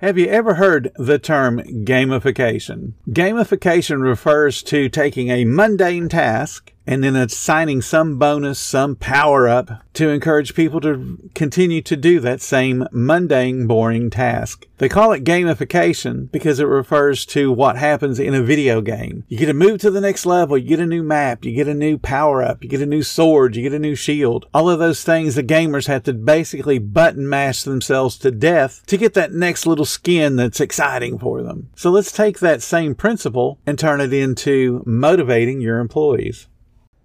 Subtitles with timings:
[0.00, 2.92] Have you ever heard the term gamification?
[3.08, 9.84] Gamification refers to taking a mundane task and then assigning some bonus, some power up
[9.92, 14.66] to encourage people to continue to do that same mundane, boring task.
[14.78, 19.24] They call it gamification because it refers to what happens in a video game.
[19.28, 21.68] You get to move to the next level, you get a new map, you get
[21.68, 24.46] a new power up, you get a new sword, you get a new shield.
[24.54, 28.96] All of those things the gamers have to basically button mash themselves to death to
[28.96, 31.68] get that next little skin that's exciting for them.
[31.76, 36.46] So let's take that same principle and turn it into motivating your employees.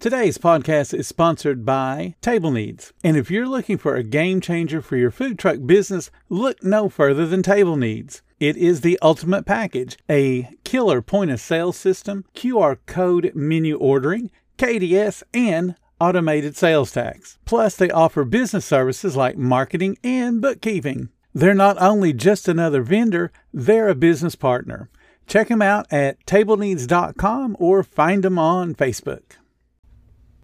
[0.00, 2.92] Today's podcast is sponsored by Table Needs.
[3.02, 6.88] And if you're looking for a game changer for your food truck business, look no
[6.88, 8.22] further than Table Needs.
[8.38, 14.30] It is the ultimate package a killer point of sale system, QR code menu ordering,
[14.56, 17.36] KDS, and automated sales tax.
[17.44, 21.08] Plus, they offer business services like marketing and bookkeeping.
[21.34, 24.90] They're not only just another vendor, they're a business partner.
[25.26, 29.37] Check them out at tableneeds.com or find them on Facebook.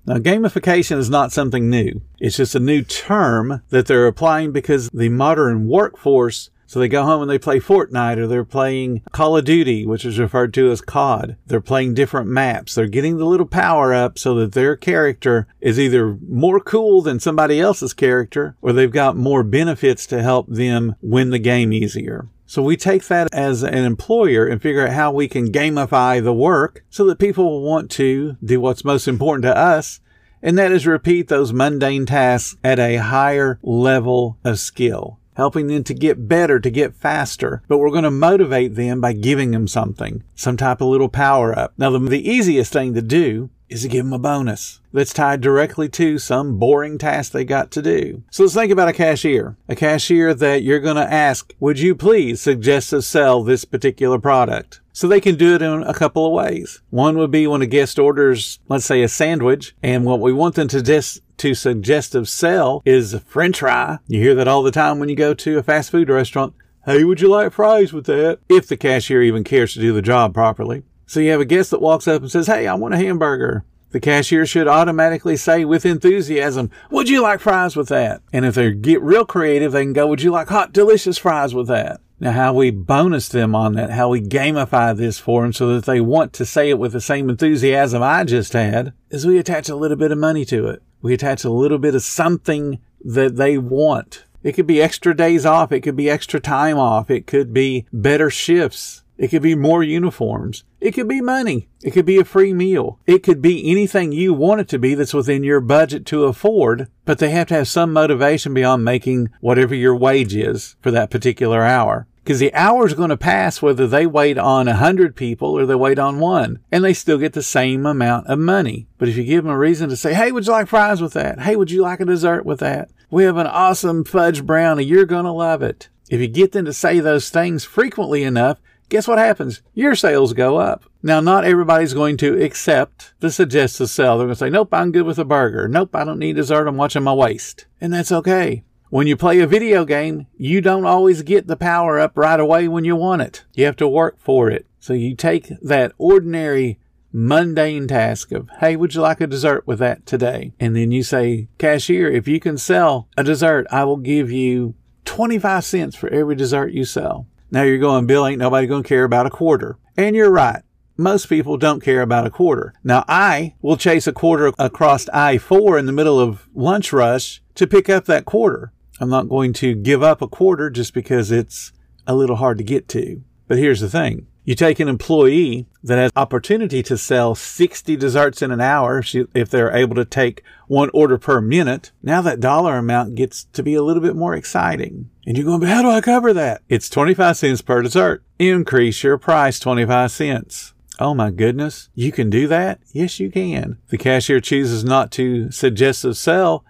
[0.06, 2.02] Now, gamification is not something new.
[2.19, 7.05] It's just a new term that they're applying because the modern workforce so they go
[7.05, 10.70] home and they play Fortnite or they're playing Call of Duty, which is referred to
[10.72, 11.36] as COD.
[11.47, 12.75] They're playing different maps.
[12.75, 17.20] They're getting the little power up so that their character is either more cool than
[17.20, 22.27] somebody else's character or they've got more benefits to help them win the game easier.
[22.55, 26.33] So we take that as an employer and figure out how we can gamify the
[26.33, 29.98] work so that people will want to do what's most important to us.
[30.41, 35.82] And that is repeat those mundane tasks at a higher level of skill helping them
[35.82, 37.60] to get better, to get faster.
[37.66, 41.59] But we're going to motivate them by giving them something, some type of little power
[41.59, 41.75] up.
[41.76, 45.41] Now, the, the easiest thing to do is to give them a bonus that's tied
[45.41, 48.23] directly to some boring task they got to do.
[48.31, 49.57] So let's think about a cashier.
[49.69, 54.21] A cashier that you're going to ask, would you please suggest to sell this particular
[54.21, 54.81] product?
[54.93, 56.83] So they can do it in a couple of ways.
[56.91, 60.55] One would be when a guest orders, let's say a sandwich, and what we want
[60.55, 63.99] them to just to suggestive sell is a french fry.
[64.06, 66.55] You hear that all the time when you go to a fast food restaurant.
[66.87, 68.39] Hey, would you like fries with that?
[68.49, 70.85] If the cashier even cares to do the job properly.
[71.06, 73.65] So you have a guest that walks up and says, Hey, I want a hamburger.
[73.91, 78.22] The cashier should automatically say with enthusiasm, Would you like fries with that?
[78.32, 81.54] And if they get real creative, they can go, Would you like hot, delicious fries
[81.54, 82.00] with that?
[82.20, 85.84] Now, how we bonus them on that, how we gamify this for them so that
[85.84, 89.69] they want to say it with the same enthusiasm I just had, is we attach
[89.69, 93.37] a little bit of money to it we attach a little bit of something that
[93.37, 94.25] they want.
[94.43, 95.70] It could be extra days off.
[95.70, 97.10] It could be extra time off.
[97.10, 99.03] It could be better shifts.
[99.19, 100.64] It could be more uniforms.
[100.84, 101.71] It could be money.
[101.83, 103.00] It could be a free meal.
[103.06, 106.89] It could be anything you want it to be that's within your budget to afford,
[107.06, 111.11] but they have to have some motivation beyond making whatever your wage is for that
[111.11, 115.59] particular hour because the hour's going to pass whether they wait on a hundred people
[115.59, 118.87] or they wait on one, and they still get the same amount of money.
[118.99, 121.15] But if you give them a reason to say, "Hey, would you like fries with
[121.15, 121.41] that?
[121.41, 122.91] Hey, would you like a dessert with that?
[123.11, 124.84] We have an awesome fudge brownie.
[124.84, 128.59] You're going to love it." If you get them to say those things frequently enough,
[128.89, 129.62] guess what happens?
[129.75, 130.84] Your sales go up.
[131.03, 134.17] Now, not everybody's going to accept the suggested sell.
[134.17, 135.69] They're going to say, nope, I'm good with a burger.
[135.69, 136.67] Nope, I don't need dessert.
[136.67, 137.67] I'm watching my waist.
[137.81, 138.65] And that's okay.
[138.91, 142.69] When you play a video game, you don't always get the power up right away
[142.69, 143.44] when you want it.
[143.55, 144.67] You have to work for it.
[144.78, 146.78] So you take that ordinary
[147.12, 150.53] mundane task of, hey, would you like a dessert with that today?
[150.61, 154.75] And then you say, cashier, if you can sell a dessert, I will give you
[155.05, 157.27] 25 cents for every dessert you sell.
[157.50, 159.78] Now you're going, Bill, ain't nobody going to care about a quarter.
[159.97, 160.62] And you're right.
[160.97, 162.72] Most people don't care about a quarter.
[162.84, 167.67] Now I will chase a quarter across I-4 in the middle of lunch rush to
[167.67, 168.73] pick up that quarter.
[169.00, 171.73] I'm not going to give up a quarter just because it's
[172.06, 173.23] a little hard to get to.
[173.49, 174.29] But here's the thing.
[174.44, 179.02] You take an employee that has opportunity to sell 60 desserts in an hour
[179.32, 181.93] if they're able to take one order per minute.
[182.02, 185.08] Now that dollar amount gets to be a little bit more exciting.
[185.26, 186.61] And you're going, but how do I cover that?
[186.69, 188.23] It's 25 cents per dessert.
[188.38, 190.75] Increase your price 25 cents.
[191.00, 191.88] Oh my goodness.
[191.94, 192.81] You can do that?
[192.93, 193.79] Yes, you can.
[193.88, 196.64] The cashier chooses not to suggest a sell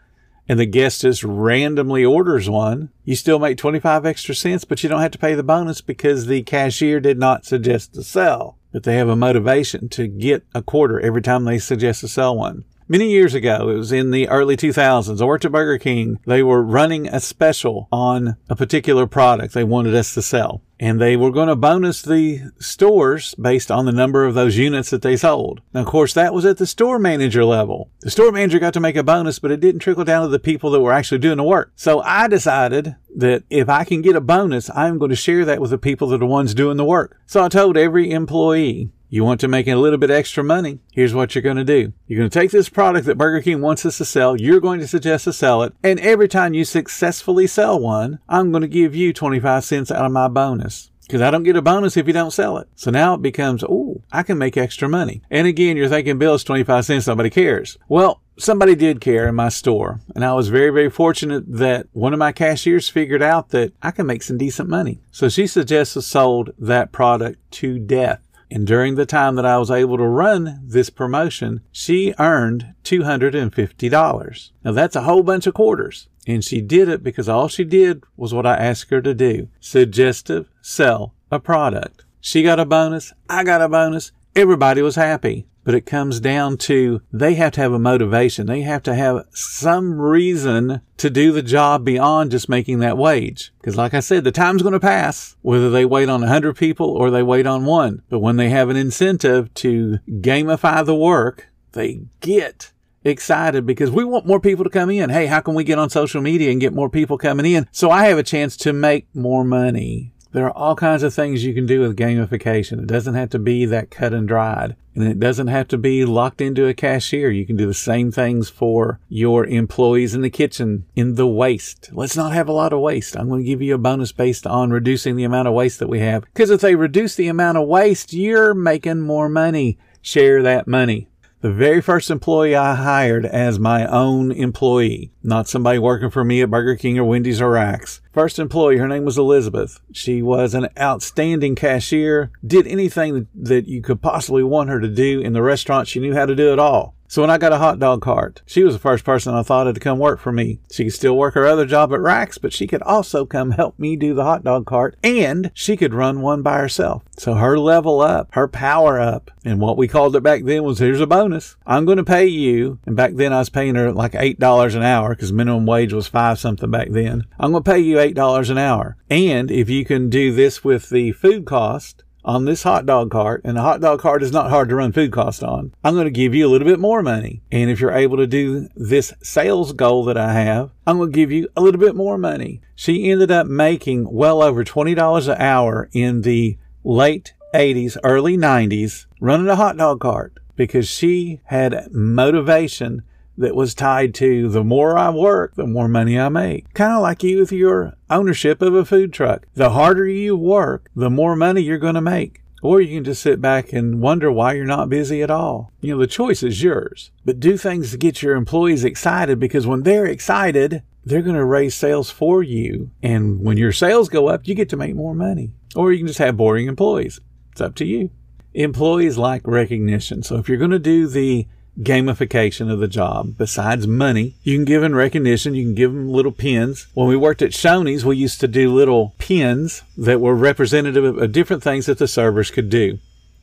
[0.49, 4.89] and the guest just randomly orders one, you still make 25 extra cents, but you
[4.89, 8.59] don't have to pay the bonus because the cashier did not suggest to sell.
[8.73, 12.37] but they have a motivation to get a quarter every time they suggest to sell
[12.37, 12.65] one.
[12.87, 16.43] Many years ago, it was in the early 2000s, I worked at Burger King, they
[16.43, 20.61] were running a special on a particular product they wanted us to sell.
[20.79, 24.91] And they were going to bonus the stores based on the number of those units
[24.91, 25.63] that they sold.
[25.73, 27.89] Now, of course, that was at the store manager level.
[28.01, 30.39] The store manager got to make a bonus, but it didn't trickle down to the
[30.39, 31.73] people that were actually doing the work.
[31.77, 35.61] So I decided that if I can get a bonus, I'm going to share that
[35.61, 37.19] with the people that are the ones doing the work.
[37.25, 40.81] So I told every employee, you want to make a little bit extra money?
[40.91, 41.93] Here's what you're going to do.
[42.09, 44.37] You're going to take this product that Burger King wants us to sell.
[44.37, 45.73] You're going to suggest to sell it.
[45.85, 50.05] And every time you successfully sell one, I'm going to give you 25 cents out
[50.05, 52.69] of my bonus because I don't get a bonus if you don't sell it.
[52.75, 55.23] So now it becomes, oh, I can make extra money.
[55.31, 57.07] And again, you're thinking, Bill, it's 25 cents.
[57.07, 57.79] Nobody cares.
[57.89, 60.01] Well, somebody did care in my store.
[60.15, 63.91] And I was very, very fortunate that one of my cashiers figured out that I
[63.91, 65.01] can make some decent money.
[65.11, 68.21] So she suggested sold that product to death.
[68.55, 74.51] And during the time that I was able to run this promotion, she earned $250.
[74.65, 76.07] Now that's a whole bunch of quarters.
[76.25, 79.49] And she did it because all she did was what I asked her to do.
[79.59, 82.05] Suggestive sell a product.
[82.21, 83.13] She got a bonus.
[83.29, 84.13] I got a bonus.
[84.37, 88.47] Everybody was happy but it comes down to they have to have a motivation.
[88.47, 93.53] They have to have some reason to do the job beyond just making that wage.
[93.59, 96.57] Because like I said, the time's going to pass, whether they wait on a 100
[96.57, 98.03] people or they wait on one.
[98.09, 102.73] But when they have an incentive to gamify the work, they get
[103.05, 105.11] excited because we want more people to come in.
[105.11, 107.69] Hey, how can we get on social media and get more people coming in?
[107.71, 110.14] So I have a chance to make more money.
[110.35, 112.81] There are all kinds of things you can do with gamification.
[112.81, 114.75] It doesn't have to be that cut and dried.
[114.97, 117.31] And it doesn't have to be locked into a cashier.
[117.31, 121.91] You can do the same things for your employees in the kitchen, in the waste.
[121.93, 123.17] Let's not have a lot of waste.
[123.17, 125.89] I'm going to give you a bonus based on reducing the amount of waste that
[125.89, 126.25] we have.
[126.25, 129.79] Because if they reduce the amount of waste, you're making more money.
[130.03, 131.09] Share that money
[131.45, 136.41] the very first employee I hired as my own employee, not somebody working for me
[136.41, 138.01] at Burger King or Wendy's or Rax.
[138.15, 139.79] First employee, her name was Elizabeth.
[139.93, 145.21] She was an outstanding cashier, did anything that you could possibly want her to do
[145.21, 145.87] in the restaurant.
[145.87, 146.95] She knew how to do it all.
[147.15, 149.69] So when I got a hot dog cart, she was the first person I thought
[149.69, 150.59] of to come work for me.
[150.73, 153.79] She could still work her other job at Rax, but she could also come help
[153.79, 157.05] me do the hot dog cart and she could run one by herself.
[157.17, 160.81] So her level up, her power up, and what we called it back then was
[160.81, 161.55] here's a bonus.
[161.65, 162.81] I'm going to pay you.
[162.85, 166.09] And back then I was paying her like $8 an hour because minimum wage was
[166.09, 167.27] five something back then.
[167.39, 168.97] I'm going to pay you $8 an hour.
[169.09, 173.43] And if you can do this with the food cost, on this hot dog cart,
[173.45, 176.07] and the hot dog cart is not hard to run food cost on, I'm going
[176.07, 177.43] to give you a little bit more money.
[177.53, 181.17] And if you're able to do this sales goal that I have, I'm going to
[181.17, 182.61] give you a little bit more money.
[182.75, 189.07] She ended up making well over $20 an hour in the late 80s, early 90s,
[189.21, 193.03] running a hot dog cart because she had motivation
[193.37, 196.73] that was tied to the more I work, the more money I make.
[196.75, 199.47] Kind of like you with your ownership of a food truck.
[199.55, 202.43] The harder you work, the more money you're going to make.
[202.63, 205.71] Or you can just sit back and wonder why you're not busy at all.
[205.83, 207.11] You know, the choice is yours.
[207.23, 211.45] But do things to get your employees excited because when they're excited, they're going to
[211.45, 212.91] raise sales for you.
[213.03, 215.53] And when your sales go up, you get to make more money.
[215.77, 217.21] Or you can just have boring employees.
[217.53, 218.09] It's up to you.
[218.55, 220.23] Employees like recognition.
[220.23, 221.47] So if you're going to do the
[221.81, 223.37] gamification of the job.
[223.37, 225.55] Besides money, you can give them recognition.
[225.55, 226.87] You can give them little pins.
[226.95, 231.33] When we worked at Shoney's, we used to do little pins that were representative of
[231.33, 232.99] different things that the servers could do.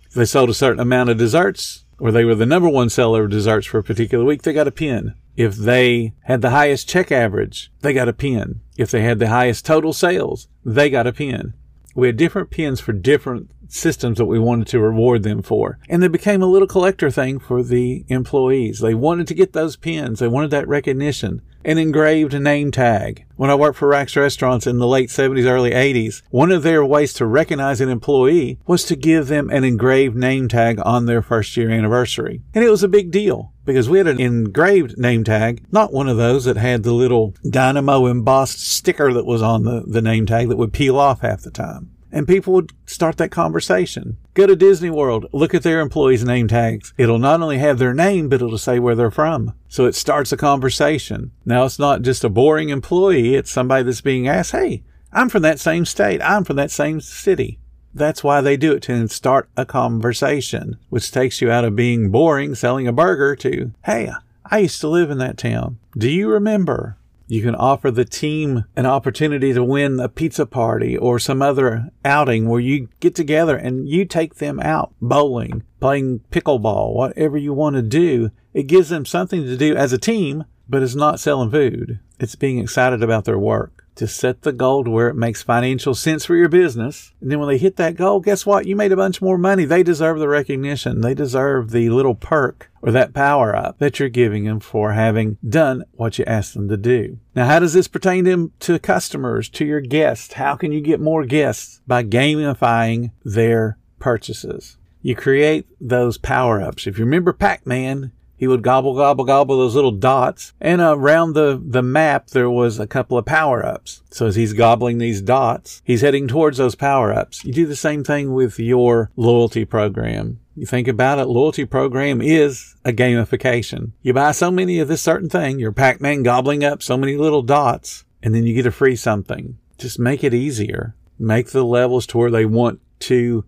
[0.08, 3.24] If they sold a certain amount of desserts, or they were the number one seller
[3.24, 5.14] of desserts for a particular week, they got a pin.
[5.38, 8.62] If they had the highest check average, they got a pin.
[8.78, 11.54] If they had the highest total sales, they got a pin.
[11.96, 15.80] We had different pins for different systems that we wanted to reward them for.
[15.90, 18.80] And they became a little collector thing for the employees.
[18.80, 20.20] They wanted to get those pins.
[20.20, 21.42] They wanted that recognition.
[21.64, 23.26] An engraved name tag.
[23.36, 26.84] When I worked for Rax Restaurants in the late 70s, early 80s, one of their
[26.84, 31.22] ways to recognize an employee was to give them an engraved name tag on their
[31.22, 32.42] first year anniversary.
[32.56, 36.10] And it was a big deal because we had an engraved name tag, not one
[36.10, 40.26] of those that had the little dynamo embossed sticker that was on the, the name
[40.26, 44.18] tag that would peel off half the time and people would start that conversation.
[44.34, 46.94] Go to Disney World, look at their employees' name tags.
[46.98, 49.54] It'll not only have their name, but it'll say where they're from.
[49.68, 51.32] So it starts a conversation.
[51.46, 55.42] Now it's not just a boring employee, it's somebody that's being asked, Hey, I'm from
[55.44, 56.22] that same state.
[56.22, 57.60] I'm from that same city.
[57.94, 62.10] That's why they do it to start a conversation, which takes you out of being
[62.10, 64.12] boring selling a burger to, Hey,
[64.46, 65.80] I used to live in that town.
[65.98, 66.98] Do you remember?
[67.32, 71.88] You can offer the team an opportunity to win a pizza party or some other
[72.04, 77.54] outing where you get together and you take them out bowling, playing pickleball, whatever you
[77.54, 78.32] want to do.
[78.54, 82.02] It gives them something to do as a team, but it's not selling food.
[82.20, 85.94] It's being excited about their work to set the goal to where it makes financial
[85.94, 87.14] sense for your business.
[87.22, 88.66] And then when they hit that goal, guess what?
[88.66, 89.64] You made a bunch more money.
[89.64, 91.02] They deserve the recognition.
[91.02, 95.38] They deserve the little perk or that power up that you're giving them for having
[95.48, 97.20] done what you asked them to do.
[97.36, 100.34] Now, how does this pertain to, to customers, to your guests?
[100.34, 101.82] How can you get more guests?
[101.86, 104.78] By gamifying their purchases.
[105.04, 106.88] You create those power ups.
[106.88, 110.52] If you remember Pac-Man, he would gobble, gobble, gobble those little dots.
[110.60, 114.02] And around the, the map, there was a couple of power ups.
[114.10, 117.46] So as he's gobbling these dots, he's heading towards those power ups.
[117.46, 120.40] You do the same thing with your loyalty program.
[120.56, 123.92] You think about it, loyalty program is a gamification.
[124.02, 127.44] You buy so many of this certain thing, your Pac-Man gobbling up so many little
[127.44, 129.60] dots, and then you get a free something.
[129.78, 130.96] Just make it easier.
[131.20, 133.46] Make the levels to where they want to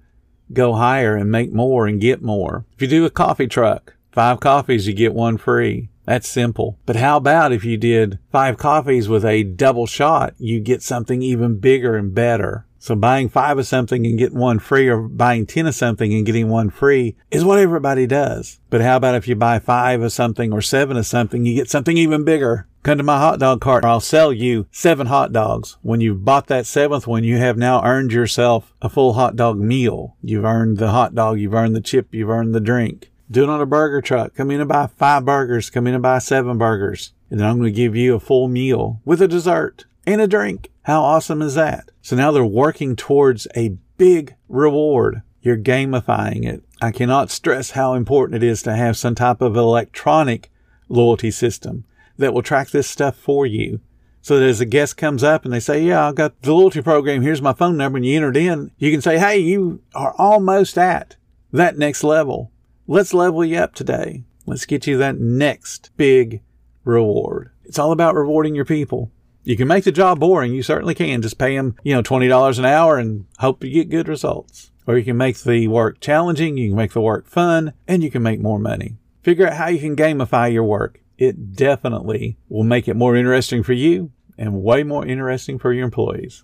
[0.51, 2.65] go higher and make more and get more.
[2.75, 5.89] If you do a coffee truck, Five coffees, you get one free.
[6.05, 6.77] That's simple.
[6.85, 10.35] But how about if you did five coffees with a double shot?
[10.37, 12.67] You get something even bigger and better.
[12.77, 16.25] So buying five of something and getting one free or buying 10 of something and
[16.25, 18.59] getting one free is what everybody does.
[18.69, 21.69] But how about if you buy five of something or seven of something, you get
[21.69, 22.67] something even bigger?
[22.83, 25.77] Come to my hot dog cart or I'll sell you seven hot dogs.
[25.81, 29.57] When you've bought that seventh one, you have now earned yourself a full hot dog
[29.57, 30.17] meal.
[30.21, 31.39] You've earned the hot dog.
[31.39, 32.13] You've earned the chip.
[32.13, 33.12] You've earned the drink.
[33.31, 34.35] Do it on a burger truck.
[34.35, 35.69] Come in and buy five burgers.
[35.69, 37.13] Come in and buy seven burgers.
[37.29, 40.27] And then I'm going to give you a full meal with a dessert and a
[40.27, 40.69] drink.
[40.83, 41.89] How awesome is that?
[42.01, 45.21] So now they're working towards a big reward.
[45.41, 46.63] You're gamifying it.
[46.81, 50.51] I cannot stress how important it is to have some type of electronic
[50.89, 51.85] loyalty system
[52.17, 53.79] that will track this stuff for you.
[54.21, 56.81] So that as a guest comes up and they say, yeah, I've got the loyalty
[56.81, 57.21] program.
[57.21, 57.97] Here's my phone number.
[57.97, 58.71] And you enter it in.
[58.77, 61.17] You can say, Hey, you are almost at
[61.51, 62.49] that next level.
[62.85, 64.25] Let's level you up today.
[64.45, 66.41] Let's get you that next big
[66.83, 67.51] reward.
[67.63, 69.09] It's all about rewarding your people.
[69.43, 70.53] You can make the job boring.
[70.53, 71.21] You certainly can.
[71.21, 74.71] Just pay them, you know, $20 an hour and hope you get good results.
[74.85, 76.57] Or you can make the work challenging.
[76.57, 78.97] You can make the work fun and you can make more money.
[79.21, 80.99] Figure out how you can gamify your work.
[81.17, 85.85] It definitely will make it more interesting for you and way more interesting for your
[85.85, 86.43] employees.